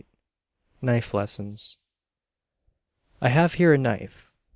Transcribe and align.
"_KNIFE 0.81 1.13
LESSONS 1.13 1.77
I 3.21 3.29
have 3.29 3.53
here 3.53 3.71
a 3.71 3.77
knife. 3.77 4.35